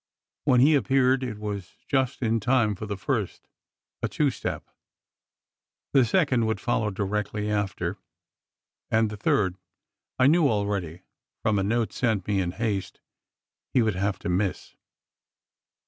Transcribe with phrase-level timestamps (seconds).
[0.45, 3.47] When he appeared it was just in time for the first,
[4.01, 4.67] a two step.
[5.93, 7.99] The second would follow directly after,
[8.89, 9.57] and the third
[10.17, 11.03] I knew already,
[11.43, 12.99] from a note sent me in haste,
[13.75, 14.73] he would have to miss.